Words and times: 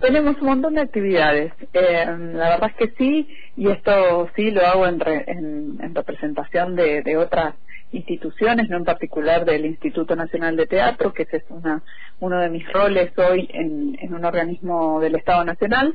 Tenemos 0.00 0.40
un 0.40 0.46
montón 0.46 0.74
de 0.74 0.82
actividades. 0.82 1.52
Eh, 1.72 2.06
la 2.06 2.50
verdad 2.50 2.70
es 2.70 2.76
que 2.76 2.94
sí, 2.96 3.28
y 3.56 3.68
esto 3.68 4.28
sí 4.36 4.50
lo 4.50 4.64
hago 4.64 4.86
en, 4.86 5.00
en, 5.06 5.94
representación 5.94 6.76
de, 6.76 7.16
otras 7.16 7.54
instituciones, 7.90 8.68
no 8.68 8.76
en 8.76 8.84
particular 8.84 9.44
del 9.44 9.66
Instituto 9.66 10.14
Nacional 10.14 10.56
de 10.56 10.66
Teatro, 10.66 11.12
que 11.12 11.22
ese 11.22 11.38
es 11.38 11.44
una, 11.48 11.82
uno 12.20 12.38
de 12.38 12.48
mis 12.48 12.70
roles 12.72 13.10
hoy 13.18 13.48
en, 13.52 13.98
en 14.00 14.14
un 14.14 14.24
organismo 14.24 15.00
del 15.00 15.16
Estado 15.16 15.44
Nacional. 15.44 15.94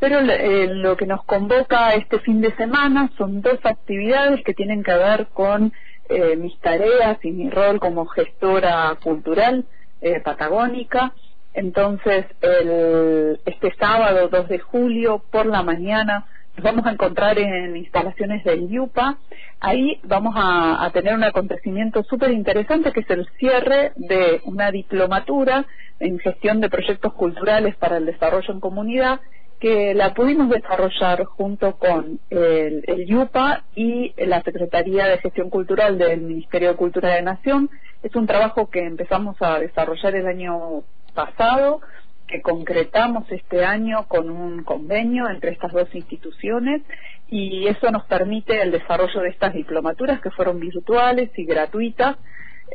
Pero 0.00 0.18
eh, 0.18 0.66
lo 0.74 0.96
que 0.96 1.06
nos 1.06 1.24
convoca 1.24 1.94
este 1.94 2.18
fin 2.20 2.40
de 2.40 2.54
semana 2.56 3.10
son 3.16 3.40
dos 3.40 3.58
actividades 3.62 4.42
que 4.44 4.54
tienen 4.54 4.82
que 4.82 4.94
ver 4.94 5.28
con 5.28 5.72
eh, 6.08 6.36
mis 6.36 6.58
tareas 6.60 7.18
y 7.22 7.30
mi 7.30 7.48
rol 7.50 7.78
como 7.78 8.04
gestora 8.06 8.98
cultural 9.02 9.64
eh, 10.00 10.20
patagónica. 10.20 11.12
Entonces, 11.54 12.26
el, 12.40 13.40
este 13.46 13.72
sábado 13.78 14.28
2 14.28 14.48
de 14.48 14.58
julio 14.58 15.22
por 15.30 15.46
la 15.46 15.62
mañana 15.62 16.26
nos 16.56 16.64
vamos 16.64 16.86
a 16.86 16.92
encontrar 16.92 17.38
en 17.38 17.76
instalaciones 17.76 18.44
del 18.44 18.70
IUPA. 18.70 19.18
Ahí 19.60 20.00
vamos 20.04 20.34
a, 20.36 20.88
tener 20.92 21.14
un 21.14 21.24
acontecimiento 21.24 22.02
súper 22.04 22.30
interesante 22.30 22.92
que 22.92 23.00
es 23.00 23.10
el 23.10 23.28
cierre 23.38 23.92
de 23.96 24.40
una 24.44 24.70
diplomatura 24.70 25.64
en 26.00 26.18
gestión 26.18 26.60
de 26.60 26.70
proyectos 26.70 27.12
culturales 27.14 27.76
para 27.76 27.96
el 27.96 28.06
desarrollo 28.06 28.52
en 28.52 28.60
comunidad 28.60 29.20
que 29.60 29.94
la 29.94 30.12
pudimos 30.12 30.50
desarrollar 30.50 31.24
junto 31.24 31.76
con 31.76 32.20
el, 32.30 32.84
el, 32.86 33.08
IUPA 33.08 33.64
y 33.74 34.12
la 34.18 34.42
Secretaría 34.42 35.06
de 35.06 35.18
Gestión 35.18 35.48
Cultural 35.48 35.96
del 35.96 36.20
Ministerio 36.20 36.70
de 36.70 36.76
Cultura 36.76 37.14
de 37.14 37.22
Nación. 37.22 37.70
Es 38.02 38.14
un 38.14 38.26
trabajo 38.26 38.68
que 38.68 38.84
empezamos 38.84 39.36
a 39.40 39.60
desarrollar 39.60 40.16
el 40.16 40.26
año 40.26 40.82
pasado, 41.14 41.80
que 42.26 42.42
concretamos 42.42 43.30
este 43.30 43.64
año 43.64 44.06
con 44.08 44.30
un 44.30 44.64
convenio 44.64 45.28
entre 45.28 45.52
estas 45.52 45.72
dos 45.72 45.94
instituciones 45.94 46.82
y 47.28 47.66
eso 47.66 47.90
nos 47.90 48.04
permite 48.04 48.60
el 48.60 48.70
desarrollo 48.70 49.20
de 49.20 49.28
estas 49.28 49.54
diplomaturas 49.54 50.20
que 50.20 50.30
fueron 50.30 50.60
virtuales 50.60 51.30
y 51.36 51.44
gratuitas. 51.44 52.16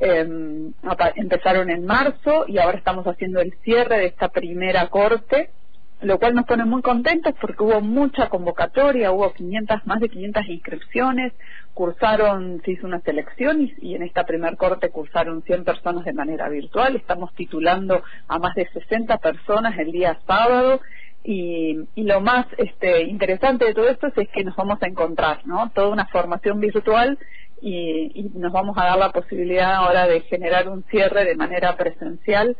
Eh, 0.01 0.71
empezaron 1.15 1.69
en 1.69 1.85
marzo 1.85 2.45
y 2.47 2.57
ahora 2.59 2.77
estamos 2.77 3.05
haciendo 3.05 3.41
el 3.41 3.53
cierre 3.63 3.97
de 3.97 4.05
esta 4.05 4.29
primera 4.29 4.87
corte 4.87 5.49
lo 6.01 6.17
cual 6.17 6.33
nos 6.33 6.45
pone 6.45 6.63
muy 6.65 6.81
contentos 6.81 7.33
porque 7.41 7.63
hubo 7.63 7.81
mucha 7.81 8.29
convocatoria, 8.29 9.11
hubo 9.11 9.33
500, 9.33 9.85
más 9.85 9.99
de 9.99 10.09
500 10.09 10.47
inscripciones, 10.47 11.33
cursaron, 11.73 12.61
se 12.63 12.71
hizo 12.71 12.87
una 12.87 13.01
selección 13.01 13.69
y, 13.81 13.95
en 13.95 14.03
esta 14.03 14.25
primer 14.25 14.55
corte 14.55 14.89
cursaron 14.89 15.43
100 15.43 15.65
personas 15.65 16.05
de 16.05 16.13
manera 16.13 16.47
virtual, 16.47 16.95
estamos 16.95 17.33
titulando 17.35 18.01
a 18.27 18.39
más 18.39 18.55
de 18.55 18.69
60 18.69 19.17
personas 19.17 19.77
el 19.77 19.91
día 19.91 20.19
sábado 20.25 20.79
y, 21.23 21.85
lo 21.95 22.21
más 22.21 22.47
este, 22.57 23.03
interesante 23.03 23.65
de 23.65 23.73
todo 23.73 23.89
esto 23.89 24.07
es 24.15 24.29
que 24.29 24.43
nos 24.45 24.55
vamos 24.55 24.81
a 24.81 24.87
encontrar, 24.87 25.45
¿no? 25.45 25.69
Toda 25.71 25.89
una 25.89 26.07
formación 26.07 26.61
virtual 26.61 27.17
y 27.61 28.31
nos 28.35 28.53
vamos 28.53 28.77
a 28.77 28.85
dar 28.85 28.97
la 28.97 29.11
posibilidad 29.11 29.75
ahora 29.75 30.07
de 30.07 30.21
generar 30.21 30.69
un 30.69 30.83
cierre 30.83 31.25
de 31.25 31.35
manera 31.35 31.75
presencial, 31.75 32.55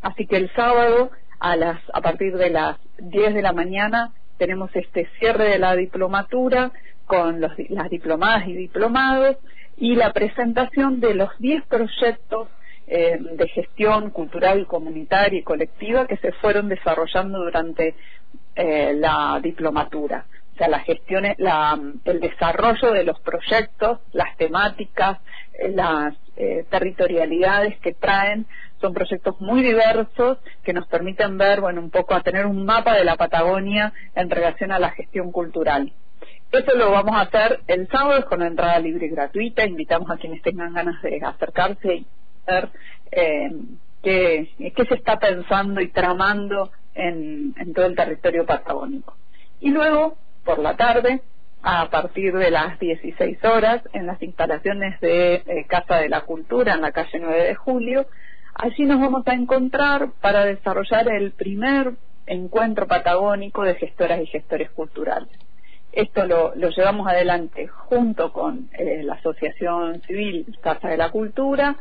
así 0.00 0.26
que 0.28 0.36
el 0.36 0.48
sábado 0.54 1.10
a 1.38 1.56
las 1.56 1.80
a 1.92 2.00
partir 2.00 2.36
de 2.36 2.50
las 2.50 2.78
10 2.98 3.34
de 3.34 3.42
la 3.42 3.52
mañana 3.52 4.12
tenemos 4.38 4.70
este 4.74 5.08
cierre 5.18 5.48
de 5.50 5.58
la 5.58 5.76
diplomatura 5.76 6.72
con 7.06 7.40
los, 7.40 7.52
las 7.68 7.90
diplomadas 7.90 8.48
y 8.48 8.54
diplomados 8.54 9.36
y 9.76 9.94
la 9.94 10.12
presentación 10.12 11.00
de 11.00 11.14
los 11.14 11.30
10 11.38 11.64
proyectos 11.66 12.48
eh, 12.86 13.18
de 13.18 13.48
gestión 13.48 14.10
cultural, 14.10 14.66
comunitaria 14.66 15.38
y 15.38 15.42
colectiva 15.42 16.06
que 16.06 16.18
se 16.18 16.32
fueron 16.32 16.68
desarrollando 16.68 17.38
durante 17.38 17.94
eh, 18.56 18.92
la 18.94 19.40
diplomatura. 19.42 20.26
O 20.54 20.56
sea, 20.58 20.68
la 20.68 20.80
gestión, 20.80 21.24
la, 21.38 21.80
el 22.04 22.20
desarrollo 22.20 22.92
de 22.92 23.04
los 23.04 23.18
proyectos, 23.20 24.00
las 24.12 24.36
temáticas, 24.36 25.18
eh, 25.58 25.70
las 25.70 26.14
territorialidades 26.68 27.78
que 27.78 27.92
traen 27.92 28.46
son 28.84 28.92
proyectos 28.92 29.40
muy 29.40 29.62
diversos 29.62 30.36
que 30.62 30.74
nos 30.74 30.86
permiten 30.88 31.38
ver, 31.38 31.62
bueno, 31.62 31.80
un 31.80 31.90
poco 31.90 32.14
a 32.14 32.20
tener 32.20 32.44
un 32.44 32.66
mapa 32.66 32.92
de 32.94 33.02
la 33.02 33.16
Patagonia 33.16 33.94
en 34.14 34.28
relación 34.28 34.72
a 34.72 34.78
la 34.78 34.90
gestión 34.90 35.32
cultural. 35.32 35.90
Eso 36.52 36.76
lo 36.76 36.90
vamos 36.90 37.16
a 37.16 37.22
hacer 37.22 37.60
el 37.66 37.88
sábado 37.88 38.26
con 38.26 38.42
entrada 38.42 38.78
libre 38.78 39.06
y 39.06 39.08
gratuita. 39.08 39.64
Invitamos 39.64 40.10
a 40.10 40.18
quienes 40.18 40.42
tengan 40.42 40.74
ganas 40.74 41.00
de 41.00 41.18
acercarse 41.24 41.94
y 41.94 42.06
ver 42.46 42.68
eh, 43.10 43.50
qué, 44.02 44.50
se 44.58 44.94
está 44.94 45.18
pensando 45.18 45.80
y 45.80 45.88
tramando 45.88 46.70
en, 46.94 47.54
en 47.58 47.72
todo 47.72 47.86
el 47.86 47.96
territorio 47.96 48.44
patagónico. 48.44 49.16
Y 49.60 49.70
luego, 49.70 50.18
por 50.44 50.58
la 50.58 50.76
tarde, 50.76 51.22
a 51.62 51.88
partir 51.88 52.34
de 52.34 52.50
las 52.50 52.78
16 52.78 53.42
horas 53.44 53.80
en 53.94 54.06
las 54.06 54.22
instalaciones 54.22 55.00
de 55.00 55.36
eh, 55.36 55.64
Casa 55.66 55.96
de 55.96 56.10
la 56.10 56.20
Cultura 56.20 56.74
en 56.74 56.82
la 56.82 56.92
calle 56.92 57.18
9 57.18 57.44
de 57.44 57.54
Julio. 57.54 58.06
Allí 58.54 58.86
nos 58.86 59.00
vamos 59.00 59.26
a 59.26 59.34
encontrar 59.34 60.12
para 60.20 60.44
desarrollar 60.44 61.08
el 61.08 61.32
primer 61.32 61.94
encuentro 62.26 62.86
patagónico 62.86 63.62
de 63.62 63.74
gestoras 63.74 64.20
y 64.20 64.26
gestores 64.26 64.70
culturales. 64.70 65.28
Esto 65.92 66.24
lo, 66.26 66.54
llevamos 66.54 67.06
adelante 67.08 67.66
junto 67.66 68.32
con 68.32 68.68
eh, 68.72 69.02
la 69.02 69.14
Asociación 69.14 70.00
Civil 70.02 70.56
Casa 70.62 70.88
de 70.88 70.96
la 70.96 71.10
Cultura 71.10 71.76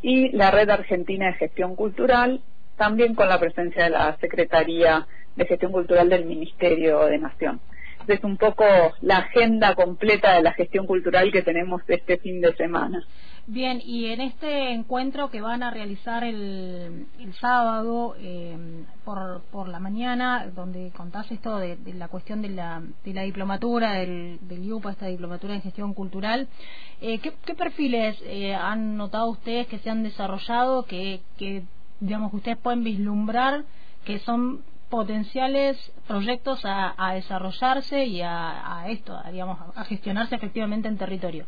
y 0.00 0.30
la 0.30 0.50
Red 0.50 0.70
Argentina 0.70 1.26
de 1.26 1.34
Gestión 1.34 1.74
Cultural, 1.76 2.40
también 2.76 3.14
con 3.14 3.28
la 3.28 3.38
presencia 3.38 3.84
de 3.84 3.90
la 3.90 4.16
Secretaría 4.18 5.06
de 5.36 5.46
Gestión 5.46 5.72
Cultural 5.72 6.08
del 6.08 6.24
Ministerio 6.24 7.04
de 7.06 7.18
Nación 7.18 7.60
es 8.08 8.22
un 8.24 8.36
poco 8.36 8.64
la 9.00 9.18
agenda 9.18 9.74
completa 9.74 10.34
de 10.34 10.42
la 10.42 10.52
gestión 10.52 10.86
cultural 10.86 11.30
que 11.32 11.42
tenemos 11.42 11.82
este 11.88 12.18
fin 12.18 12.40
de 12.40 12.54
semana. 12.56 13.04
Bien, 13.46 13.80
y 13.84 14.06
en 14.06 14.20
este 14.20 14.70
encuentro 14.70 15.28
que 15.28 15.40
van 15.40 15.64
a 15.64 15.72
realizar 15.72 16.22
el, 16.22 17.06
el 17.18 17.34
sábado 17.34 18.14
eh, 18.20 18.56
por, 19.04 19.42
por 19.50 19.68
la 19.68 19.80
mañana, 19.80 20.46
donde 20.54 20.92
contás 20.96 21.28
esto 21.32 21.58
de, 21.58 21.76
la 21.94 22.06
cuestión 22.06 22.40
de 22.40 22.50
la, 22.50 22.82
de 23.04 23.12
la 23.12 23.22
diplomatura, 23.22 23.94
del, 23.94 24.38
del 24.42 24.64
IUPA, 24.64 24.92
esta 24.92 25.06
diplomatura 25.06 25.54
en 25.54 25.62
gestión 25.62 25.92
cultural, 25.92 26.46
eh, 27.00 27.18
¿qué, 27.18 27.32
¿qué, 27.44 27.54
perfiles 27.54 28.16
eh, 28.26 28.54
han 28.54 28.96
notado 28.96 29.30
ustedes 29.30 29.66
que 29.66 29.80
se 29.80 29.90
han 29.90 30.04
desarrollado, 30.04 30.84
que, 30.84 31.20
que 31.36 31.64
digamos 31.98 32.30
que 32.30 32.36
ustedes 32.36 32.58
pueden 32.58 32.84
vislumbrar 32.84 33.64
que 34.04 34.18
son 34.20 34.62
potenciales 34.92 35.78
proyectos 36.06 36.60
a, 36.64 37.14
desarrollarse 37.14 38.04
y 38.04 38.20
a, 38.20 38.84
esto, 38.88 39.18
digamos, 39.32 39.58
a 39.74 39.84
gestionarse 39.84 40.34
efectivamente 40.34 40.86
en 40.86 40.98
territorio? 40.98 41.46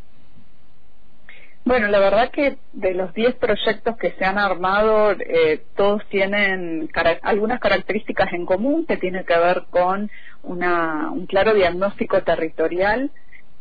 Bueno, 1.67 1.89
la 1.89 1.99
verdad 1.99 2.31
que 2.31 2.57
de 2.73 2.95
los 2.95 3.13
10 3.13 3.35
proyectos 3.35 3.99
que 3.99 4.13
se 4.13 4.25
han 4.25 4.39
armado, 4.39 5.11
eh, 5.13 5.63
todos 5.77 6.03
tienen 6.09 6.89
algunas 7.23 7.61
características 7.61 8.33
en 8.33 8.47
común 8.47 8.87
que 8.87 8.97
tienen 8.97 9.27
que 9.27 9.39
ver 9.39 9.65
con 9.69 10.11
una, 10.43 11.11
un 11.11 11.27
claro 11.27 11.53
diagnóstico 11.53 12.23
territorial 12.23 13.11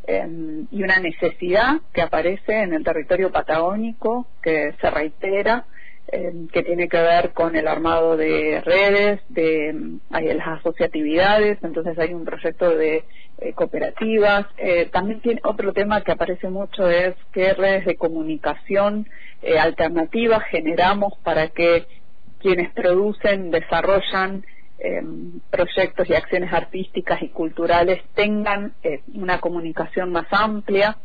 em, 0.07 0.66
y 0.72 0.81
una 0.81 0.99
necesidad 0.99 1.81
que 1.91 2.01
aparece 2.01 2.61
en 2.61 2.73
el 2.73 2.85
territorio 2.85 3.33
patagónico, 3.33 4.27
que 4.41 4.75
se 4.79 4.89
reitera 4.89 5.66
Em, 6.12 6.47
que 6.50 6.64
tiene 6.64 6.90
que 6.90 7.00
ver 7.00 7.31
con 7.31 7.56
el 7.56 7.68
armado 7.68 8.18
de 8.18 8.62
redes, 8.64 9.22
de 9.30 9.74
las 10.12 10.59
asociatividades, 10.59 11.58
entonces 11.64 11.97
hay 11.97 12.14
un 12.14 12.25
proyecto 12.25 12.69
de 12.69 13.06
eh, 13.40 13.53
cooperativas. 13.53 14.46
Eh, 14.58 14.90
también 14.91 15.22
tiene 15.22 15.41
otro 15.44 15.72
tema 15.72 16.02
que 16.02 16.12
aparece 16.12 16.50
mucho 16.50 16.90
es 16.90 17.16
qué 17.31 17.53
redes 17.53 17.86
de 17.86 17.96
comunicación 17.96 19.08
eh, 19.41 19.58
alternativas 19.58 20.44
generamos 20.52 21.14
para 21.24 21.47
que 21.47 21.88
quienes 22.40 22.72
producen, 22.74 23.50
desarrollan 23.50 24.46
em, 24.80 25.40
proyectos 25.50 26.09
y 26.09 26.16
acciones 26.16 26.52
artísticas 26.53 27.23
y 27.23 27.29
culturales 27.29 28.03
tengan 28.14 28.73
una 29.16 29.40
comunicación 29.40 30.11
más 30.11 30.28
amplia. 30.32 30.97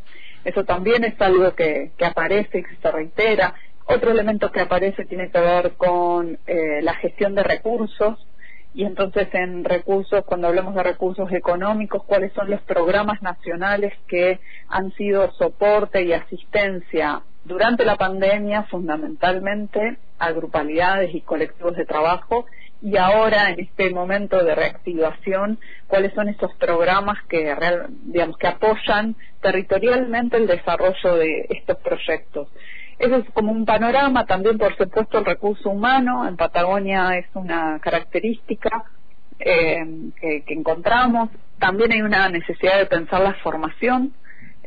Eso 0.43 0.65
también 0.65 1.03
es 1.03 1.19
algo 1.19 1.53
que, 1.55 1.91
que 1.97 2.05
aparece 2.05 2.59
y 2.59 2.63
que 2.63 2.75
se 2.81 2.91
reitera 2.91 3.55
otro 3.89 4.11
elemento 4.11 4.51
que 4.51 4.61
aparece 4.61 5.05
tiene 5.05 5.31
que 5.31 5.39
ver 5.39 5.73
con 5.73 6.37
eh, 6.45 6.81
la 6.81 6.93
gestión 6.95 7.35
de 7.35 7.43
recursos 7.43 8.25
y 8.73 8.83
entonces 8.83 9.27
en 9.33 9.63
recursos, 9.63 10.23
cuando 10.25 10.47
hablamos 10.47 10.75
de 10.75 10.83
recursos 10.83 11.31
económicos, 11.31 12.03
cuáles 12.03 12.31
son 12.33 12.51
los 12.51 12.61
programas 12.61 13.21
nacionales 13.21 13.93
que 14.07 14.39
han 14.67 14.91
sido 14.93 15.31
soporte 15.33 16.03
y 16.03 16.13
asistencia 16.13 17.23
durante 17.45 17.83
la 17.83 17.95
pandemia, 17.95 18.63
fundamentalmente 18.63 19.97
a 20.19 20.31
grupalidades 20.31 21.15
y 21.15 21.21
colectivos 21.21 21.75
de 21.75 21.85
trabajo, 21.85 22.45
y 22.81 22.95
ahora 22.95 23.49
en 23.49 23.59
este 23.59 23.89
momento 23.89 24.43
de 24.43 24.53
reactivación, 24.53 25.59
cuáles 25.87 26.13
son 26.13 26.29
esos 26.29 26.53
programas 26.55 27.17
que 27.27 27.53
digamos 28.03 28.37
que 28.37 28.47
apoyan 28.47 29.15
territorialmente 29.41 30.37
el 30.37 30.47
desarrollo 30.47 31.15
de 31.15 31.47
estos 31.49 31.77
proyectos. 31.77 32.49
Eso 32.99 33.15
es 33.15 33.29
como 33.31 33.53
un 33.53 33.65
panorama, 33.65 34.25
también 34.25 34.57
por 34.57 34.75
supuesto 34.75 35.19
el 35.19 35.25
recurso 35.25 35.69
humano, 35.69 36.27
en 36.27 36.35
Patagonia 36.35 37.17
es 37.17 37.27
una 37.33 37.79
característica 37.79 38.83
eh, 39.39 40.11
que, 40.19 40.43
encontramos. 40.53 41.29
También 41.59 41.93
hay 41.93 42.01
una 42.01 42.27
necesidad 42.27 42.77
de 42.77 42.87
pensar 42.87 43.21
la 43.21 43.35
formación, 43.35 44.13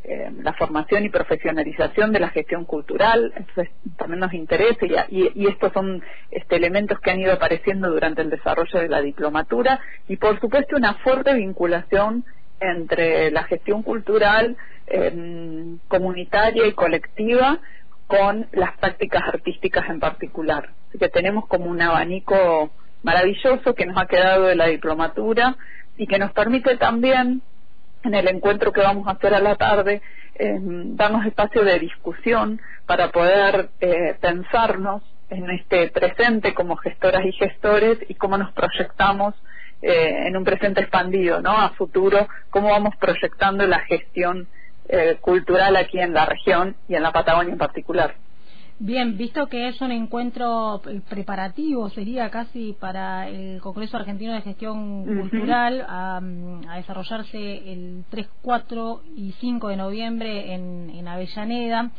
eh, 0.02 0.30
la 0.42 0.54
formación 0.54 1.04
y 1.04 1.10
profesionalización 1.10 2.10
de 2.12 2.20
la 2.20 2.30
gestión 2.30 2.64
cultural. 2.64 3.34
Entonces, 3.36 3.68
también 3.98 4.20
nos 4.20 4.32
interesa 4.32 4.86
y, 5.10 5.46
estos 5.46 5.70
son 5.74 6.02
este, 6.30 6.56
elementos 6.56 7.00
que 7.00 7.10
han 7.10 7.20
ido 7.20 7.34
apareciendo 7.34 7.90
durante 7.90 8.22
el 8.22 8.30
desarrollo 8.30 8.80
de 8.80 8.88
la 8.88 9.02
diplomatura 9.02 9.78
y, 10.08 10.16
por 10.16 10.40
supuesto, 10.40 10.76
una 10.76 10.94
fuerte 10.94 11.34
vinculación 11.34 12.24
entre 12.60 13.30
la 13.30 13.42
gestión 13.44 13.82
cultural 13.82 14.56
em, 14.86 15.78
comunitaria 15.88 16.66
y 16.66 16.72
colectiva 16.72 17.60
con 18.12 18.46
las 18.52 18.76
prácticas 18.76 19.22
artísticas 19.26 19.88
en 19.88 19.98
particular. 19.98 20.68
Así 20.88 20.98
que 20.98 21.08
tenemos 21.08 21.46
como 21.46 21.64
un 21.64 21.80
abanico 21.80 22.70
maravilloso 23.02 23.74
que 23.74 23.86
nos 23.86 23.96
ha 23.96 24.04
quedado 24.04 24.44
de 24.44 24.54
la 24.54 24.66
diplomatura 24.66 25.56
y 25.96 26.06
que 26.06 26.18
nos 26.18 26.30
permite 26.32 26.76
también, 26.76 27.40
en 28.04 28.14
el 28.14 28.28
encuentro 28.28 28.70
que 28.70 28.82
vamos 28.82 29.08
a 29.08 29.12
hacer 29.12 29.32
a 29.32 29.40
la 29.40 29.56
tarde, 29.56 30.02
em, 30.34 30.94
darnos 30.94 31.24
espacio 31.24 31.64
de 31.64 31.78
discusión 31.78 32.60
para 32.84 33.10
poder 33.10 33.70
eh, 33.80 34.14
pensarnos 34.20 35.02
en 35.30 35.48
este 35.48 35.88
presente 35.88 36.52
como 36.52 36.76
gestoras 36.76 37.24
y 37.24 37.32
gestores 37.32 37.96
y 38.10 38.14
cómo 38.14 38.36
nos 38.36 38.52
proyectamos 38.52 39.34
eh, 39.80 40.26
en 40.26 40.36
un 40.36 40.44
presente 40.44 40.82
expandido, 40.82 41.40
¿no? 41.40 41.52
A 41.56 41.70
futuro, 41.70 42.28
cómo 42.50 42.68
vamos 42.68 42.94
proyectando 42.96 43.66
la 43.66 43.80
gestión 43.80 44.48
eh, 44.88 45.18
cultural 45.20 45.76
aquí 45.76 45.98
en 45.98 46.14
la 46.14 46.26
región 46.26 46.76
y 46.88 46.94
en 46.94 47.02
la 47.02 47.12
Patagonia 47.12 47.52
en 47.52 47.58
particular. 47.58 48.14
Bien, 48.78 49.16
visto 49.16 49.46
que 49.46 49.68
es 49.68 49.80
un 49.80 49.92
encuentro 49.92 50.82
preparativo, 51.08 51.88
sería 51.90 52.30
casi 52.30 52.72
para 52.80 53.28
el 53.28 53.60
Congreso 53.60 53.96
Argentino 53.96 54.32
de 54.32 54.40
Gestión 54.40 55.04
Cultural 55.04 55.86
a, 55.88 56.20
desarrollarse 56.76 57.72
el 57.72 58.04
3, 58.10 58.28
4 58.42 59.02
y 59.14 59.32
5 59.38 59.68
de 59.68 59.76
noviembre 59.76 60.52
en, 60.54 60.90
en 60.90 61.06
Avellaneda. 61.06 61.92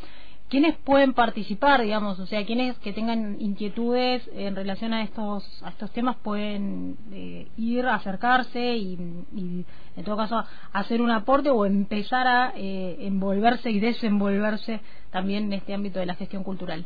¿Quiénes 0.54 0.78
pueden 0.78 1.14
participar, 1.14 1.82
digamos? 1.82 2.20
O 2.20 2.28
sea, 2.28 2.46
quienes 2.46 2.78
que 2.78 2.94
tengan 2.94 3.38
inquietudes 3.40 4.22
en 4.36 4.56
relación 4.56 4.94
a 4.94 5.02
estos 5.02 5.44
a 5.64 5.70
estos 5.70 5.90
temas 5.90 6.16
pueden 6.18 6.96
eh, 7.12 7.48
ir, 7.58 7.88
acercarse 7.88 8.60
y, 8.76 9.66
en 9.98 10.04
todo 10.04 10.16
caso, 10.16 10.44
hacer 10.72 11.02
un 11.02 11.10
aporte 11.10 11.50
o 11.50 11.66
empezar 11.66 12.28
a 12.28 12.54
eh, 12.56 12.98
envolverse 13.00 13.72
y 13.72 13.80
desenvolverse 13.80 14.80
también 15.10 15.46
en 15.46 15.54
este 15.54 15.74
ámbito 15.74 15.98
de 15.98 16.06
la 16.06 16.14
gestión 16.14 16.44
cultural. 16.44 16.86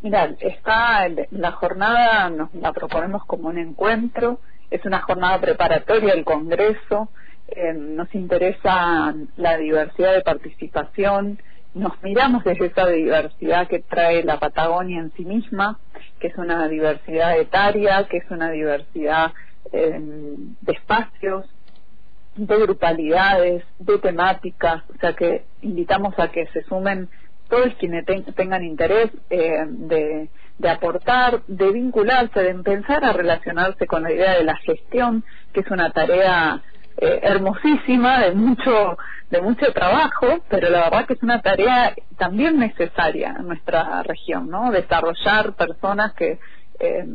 Mira, 0.00 0.34
está 0.40 1.06
la 1.32 1.52
jornada, 1.52 2.30
nos 2.30 2.54
la 2.54 2.72
proponemos 2.72 3.26
como 3.26 3.48
un 3.48 3.58
encuentro, 3.58 4.40
es 4.70 4.82
una 4.86 5.02
jornada 5.02 5.38
preparatoria 5.38 6.14
del 6.14 6.24
Congreso, 6.24 7.10
eh, 7.48 7.74
nos 7.74 8.14
interesa 8.14 9.14
la 9.36 9.58
diversidad 9.58 10.14
de 10.14 10.22
participación, 10.22 11.38
nos 11.74 12.02
miramos 12.02 12.44
desde 12.44 12.66
esa 12.66 12.86
diversidad 12.86 13.68
que 13.68 13.80
trae 13.80 14.24
la 14.24 14.38
Patagonia 14.38 15.00
en 15.00 15.12
sí 15.12 15.24
misma, 15.24 15.78
que 16.18 16.28
es 16.28 16.36
una 16.36 16.66
diversidad 16.68 17.38
etaria, 17.38 18.06
que 18.08 18.18
es 18.18 18.30
una 18.30 18.50
diversidad 18.50 19.32
em, 19.72 20.54
de 20.60 20.72
espacios, 20.72 21.46
de 22.36 22.56
grupalidades, 22.58 23.64
de 23.78 23.98
temáticas, 23.98 24.82
o 24.90 24.98
sea 24.98 25.12
que 25.14 25.44
invitamos 25.62 26.18
a 26.18 26.28
que 26.28 26.46
se 26.46 26.62
sumen 26.64 27.08
todos 27.48 27.74
quienes 27.78 28.04
tengan 28.36 28.64
interés 28.64 29.10
eh, 29.28 29.64
de, 29.66 30.28
de, 30.58 30.70
aportar, 30.70 31.42
de 31.46 31.72
vincularse, 31.72 32.40
de 32.40 32.50
empezar 32.50 33.04
a 33.04 33.12
relacionarse 33.12 33.86
con 33.86 34.04
la 34.04 34.12
idea 34.12 34.34
de 34.34 34.44
la 34.44 34.56
gestión, 34.56 35.24
que 35.52 35.60
es 35.60 35.70
una 35.70 35.90
tarea 35.90 36.62
eh, 36.96 37.20
hermosísima, 37.22 38.20
de 38.20 38.32
mucho, 38.32 38.98
de 39.30 39.40
mucho 39.40 39.72
trabajo, 39.72 40.40
pero 40.48 40.68
la 40.70 40.84
verdad 40.84 41.06
que 41.06 41.14
es 41.14 41.22
una 41.22 41.40
tarea 41.40 41.94
también 42.18 42.58
necesaria 42.58 43.36
en 43.38 43.46
nuestra 43.46 44.02
región, 44.02 44.50
¿no? 44.50 44.70
Desarrollar 44.70 45.54
personas 45.54 46.12
que, 46.14 46.38
eh, 46.78 47.06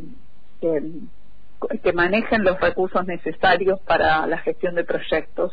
que, 1.82 1.92
manejen 1.92 2.44
los 2.44 2.60
recursos 2.60 3.06
necesarios 3.06 3.80
para 3.80 4.26
la 4.26 4.38
gestión 4.38 4.74
de 4.74 4.84
proyectos 4.84 5.52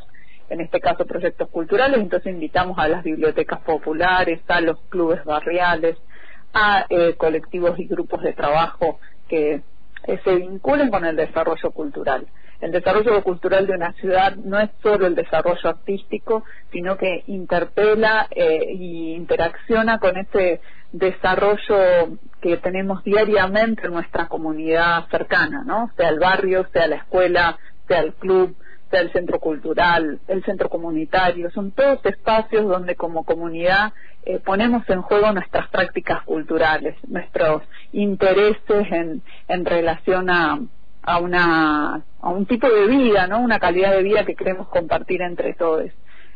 en 0.50 0.62
este 0.62 0.80
caso 0.82 1.06
proyectos 1.06 1.50
culturales, 1.50 2.00
entonces 2.00 2.34
invitamos 2.34 2.78
a 2.78 2.88
las 2.88 3.04
bibliotecas 3.04 3.62
populares, 3.62 4.42
a 4.48 4.62
los 4.62 4.78
clubes 4.90 5.24
barriales, 5.24 5.98
a 6.54 6.86
eh, 6.90 7.16
colectivos 7.18 7.80
y 7.80 7.88
grupos 7.88 8.22
de 8.22 8.34
trabajo 8.34 9.00
que 9.28 9.62
se 10.24 10.36
vinculen 10.36 10.90
con 10.90 11.06
el 11.06 11.16
desarrollo 11.16 11.72
cultural 11.72 12.28
el 12.64 12.72
desarrollo 12.72 13.22
cultural 13.24 13.68
de 13.68 13.74
una 13.74 13.92
ciudad 13.92 14.38
no 14.38 14.58
es 14.58 14.70
solo 14.82 15.06
el 15.06 15.16
desarrollo 15.16 15.70
artístico, 15.70 16.46
sino 16.72 16.98
que 16.98 17.26
interpela 17.28 18.28
e 18.32 18.72
interacciona 18.72 20.00
con 20.00 20.16
ese 20.16 20.62
desarrollo 20.94 22.18
que 22.42 22.56
tenemos 22.58 23.04
diariamente 23.04 23.88
en 23.88 23.92
nuestra 23.92 24.28
comunidad 24.30 25.08
cercana, 25.12 25.64
¿no? 25.66 25.92
Sea 25.98 26.08
el 26.08 26.20
barrio, 26.20 26.66
sea 26.72 26.88
la 26.88 26.96
escuela, 26.96 27.58
sea 27.90 28.00
el 28.00 28.14
club, 28.14 28.56
el 29.02 29.12
centro 29.12 29.40
cultural, 29.40 30.20
el 30.28 30.44
centro 30.44 30.70
comunitario, 30.70 31.50
son 31.52 31.72
todos 31.72 32.06
espacios 32.06 32.66
donde 32.68 32.96
como 32.96 33.24
comunidad 33.24 33.94
eh, 34.26 34.40
ponemos 34.40 34.90
en 34.90 35.02
juego 35.02 35.32
nuestras 35.32 35.68
prácticas 35.70 36.24
culturales, 36.24 36.96
nuestros 37.08 37.64
intereses 37.92 38.92
en, 38.92 39.22
en 39.48 39.66
relación 39.66 40.30
a, 40.30 40.60
a 41.02 41.20
una 41.20 42.04
a 42.22 42.30
un 42.30 42.46
tipo 42.46 42.70
de 42.70 42.88
vida, 42.88 43.28
¿no? 43.28 43.42
Una 43.42 43.60
calidad 43.60 43.92
de 43.92 44.02
vida 44.02 44.26
que 44.26 44.36
queremos 44.36 44.70
compartir 44.70 45.22
entre 45.22 45.54
todos. 45.54 45.92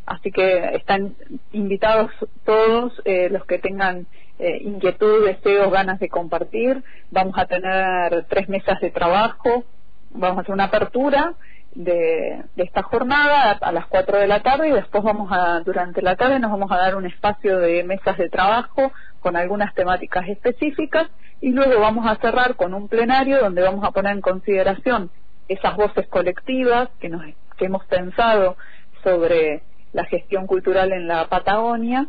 Así 0.05 0.31
que 0.31 0.75
están 0.75 1.15
invitados 1.51 2.11
todos 2.45 2.93
eh, 3.05 3.29
los 3.29 3.45
que 3.45 3.59
tengan 3.59 4.07
eh, 4.39 4.59
inquietud, 4.61 5.25
deseos, 5.25 5.71
ganas 5.71 5.99
de 5.99 6.09
compartir. 6.09 6.83
Vamos 7.11 7.35
a 7.37 7.45
tener 7.45 8.25
tres 8.29 8.49
mesas 8.49 8.79
de 8.81 8.91
trabajo, 8.91 9.63
vamos 10.11 10.39
a 10.39 10.41
hacer 10.41 10.53
una 10.53 10.65
apertura 10.65 11.33
de, 11.77 12.43
de, 12.55 12.63
esta 12.63 12.81
jornada 12.81 13.51
a 13.51 13.71
las 13.71 13.85
cuatro 13.85 14.17
de 14.17 14.25
la 14.25 14.41
tarde 14.41 14.69
y 14.69 14.71
después 14.71 15.03
vamos 15.03 15.31
a, 15.31 15.59
durante 15.59 16.01
la 16.01 16.15
tarde 16.15 16.39
nos 16.39 16.49
vamos 16.49 16.71
a 16.71 16.77
dar 16.77 16.95
un 16.95 17.05
espacio 17.05 17.59
de 17.59 17.83
mesas 17.83 18.17
de 18.17 18.29
trabajo 18.29 18.91
con 19.19 19.35
algunas 19.35 19.75
temáticas 19.75 20.27
específicas 20.27 21.07
y 21.39 21.51
luego 21.51 21.79
vamos 21.79 22.07
a 22.07 22.15
cerrar 22.15 22.55
con 22.55 22.73
un 22.73 22.87
plenario 22.87 23.39
donde 23.39 23.61
vamos 23.61 23.85
a 23.85 23.91
poner 23.91 24.13
en 24.13 24.21
consideración 24.21 25.11
esas 25.47 25.75
voces 25.75 26.07
colectivas 26.07 26.89
que, 26.99 27.09
nos, 27.09 27.21
que 27.57 27.65
hemos 27.65 27.85
pensado 27.85 28.57
sobre 29.03 29.61
la 29.93 30.05
gestión 30.05 30.47
cultural 30.47 30.91
en 30.91 31.07
la 31.07 31.27
Patagonia 31.27 32.07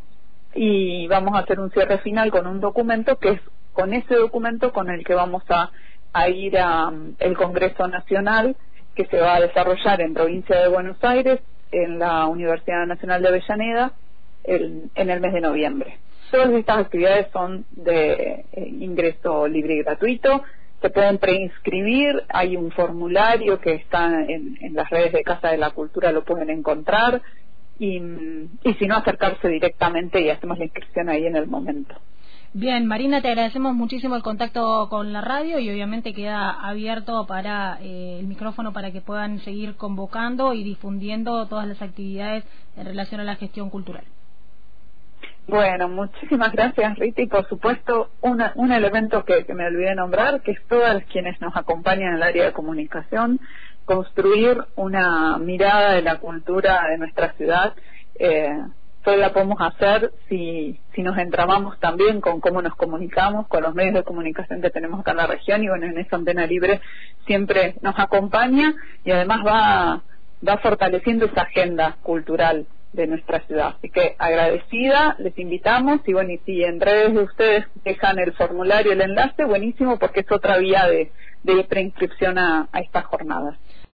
y 0.55 1.07
vamos 1.09 1.37
a 1.37 1.41
hacer 1.41 1.61
un 1.61 1.71
cierre 1.73 1.99
final 1.99 2.31
con 2.31 2.47
un 2.47 2.61
documento 2.61 3.17
que 3.19 3.33
es 3.33 3.41
con 3.75 3.93
ese 3.93 4.15
documento 4.15 4.73
con 4.73 4.89
el 4.89 5.05
que 5.05 5.15
vamos 5.15 5.43
a, 5.51 5.71
a 6.15 6.29
ir 6.31 6.59
al 6.59 7.37
Congreso 7.37 7.87
Nacional 7.87 8.57
que 8.99 9.07
se 9.07 9.21
va 9.21 9.37
a 9.37 9.41
desarrollar 9.41 10.01
en 10.01 10.13
provincia 10.13 10.61
de 10.61 10.67
Buenos 10.67 10.97
Aires 11.05 11.39
en 11.71 12.01
la 12.01 12.27
Universidad 12.27 12.85
Nacional 12.85 13.23
de 13.23 13.29
Avellaneda 13.29 13.93
en 14.43 14.91
el 15.11 15.21
mes 15.21 15.33
de 15.33 15.41
noviembre. 15.41 15.99
Todas 16.33 16.51
estas 16.51 16.79
actividades 16.79 17.29
son 17.33 17.65
de 17.71 18.45
eh, 18.53 18.69
ingreso 18.81 19.47
libre 19.47 19.75
y 19.75 19.83
gratuito. 19.85 20.43
Se 20.83 20.91
pueden 20.91 21.19
preinscribir, 21.19 22.25
hay 22.29 22.57
un 22.57 22.73
formulario 22.73 23.61
que 23.61 23.75
está 23.75 24.25
en, 24.25 24.59
las 24.73 24.91
redes 24.91 25.13
de 25.13 25.23
Casa 25.23 25.51
de 25.51 25.59
la 25.59 25.71
Cultura, 25.71 26.11
lo 26.11 26.25
pueden 26.25 26.51
encontrar. 26.51 27.23
Y, 27.79 28.03
y 28.65 28.75
si 28.75 28.87
no, 28.87 28.97
acercarse 28.97 29.49
directamente 29.49 30.21
y 30.21 30.31
hacemos 30.31 30.59
la 30.59 30.65
inscripción 30.65 31.09
ahí 31.09 31.25
en 31.25 31.37
el 31.37 31.47
momento. 31.47 31.95
Bien, 32.55 32.87
Marina, 32.87 33.21
te 33.21 33.29
agradecemos 33.29 33.75
muchísimo 33.75 34.17
el 34.17 34.23
contacto 34.23 34.89
con 34.89 35.13
la 35.13 35.21
radio 35.21 35.59
y 35.59 35.69
obviamente 35.71 36.15
queda 36.15 36.51
abierto 36.51 37.27
para 37.27 37.79
eh, 37.83 38.19
el 38.21 38.27
micrófono 38.27 38.73
para 38.73 38.91
que 38.91 39.03
puedan 39.03 39.41
seguir 39.41 39.77
convocando 39.77 40.55
y 40.55 40.65
difundiendo 40.65 41.47
todas 41.47 41.69
las 41.69 41.83
actividades 41.83 42.45
en 42.77 42.87
relación 42.87 43.21
a 43.21 43.25
la 43.25 43.37
gestión 43.37 43.69
cultural. 43.69 44.05
Bueno, 45.47 45.89
muchísimas 45.89 46.53
gracias 46.53 46.99
Rita 46.99 47.21
y 47.21 47.27
por 47.27 47.47
supuesto 47.49 48.11
un 48.23 48.73
elemento 48.73 49.25
que, 49.27 49.45
me 49.53 49.67
olvidé 49.67 49.95
nombrar, 49.95 50.41
que 50.41 50.53
es 50.53 50.67
todas 50.69 51.05
quienes 51.05 51.39
nos 51.43 51.55
acompañan 51.55 52.09
en 52.09 52.15
el 52.15 52.23
área 52.23 52.45
de 52.47 52.53
comunicación, 52.53 53.41
construir 53.85 54.59
una 54.75 55.37
mirada 55.37 55.93
de 55.93 56.03
la 56.03 56.17
cultura 56.17 56.83
de 56.91 56.99
nuestra 56.99 57.33
ciudad. 57.35 57.75
Eh, 58.19 58.59
solo 59.09 59.23
la 59.23 59.33
podemos 59.33 59.59
hacer 59.61 60.13
si, 60.29 60.79
si 60.95 61.03
nos 61.03 61.17
entramamos 61.17 61.81
también 61.81 62.21
con 62.21 62.41
cómo 62.41 62.61
nos 62.61 62.75
comunicamos, 62.75 63.47
con 63.49 63.63
los 63.63 63.75
medios 63.75 63.95
de 63.95 64.03
comunicación 64.03 64.61
que 64.61 64.69
tenemos 64.69 65.01
acá 65.01 65.13
en 65.13 65.17
la 65.17 65.27
región 65.27 65.65
y 65.65 65.69
bueno, 65.69 65.87
en 65.87 65.97
esa 65.97 66.17
antena 66.17 66.47
libre 66.47 66.83
siempre 67.27 67.77
nos 67.81 67.99
acompaña 67.99 68.75
y 69.05 69.11
además 69.11 69.41
va, 69.47 70.03
va 70.47 70.59
fortaleciendo 70.59 71.25
esa 71.25 71.43
agenda 71.43 71.97
cultural 72.03 72.67
de 72.93 73.07
nuestra 73.07 73.41
ciudad. 73.47 73.77
Así 73.79 73.89
que 73.89 74.15
agradecida, 74.19 75.17
les 75.21 75.39
invitamos 75.39 76.01
y 76.07 76.13
bueno, 76.13 76.33
y 76.33 76.39
si 76.45 76.63
en 76.63 76.79
redes 76.79 77.15
de 77.15 77.23
ustedes 77.23 77.65
dejan 77.85 78.19
el 78.19 78.35
formulario, 78.35 78.93
el 78.93 79.01
enlace, 79.01 79.45
buenísimo 79.45 79.99
porque 79.99 80.21
es 80.21 80.31
otra 80.31 80.59
vía 80.59 80.87
de, 80.87 81.11
de 81.45 81.65
preinscripción 81.65 82.37
a, 82.37 82.69
a 82.73 82.81
estas 82.81 83.07
jornadas. 83.07 83.57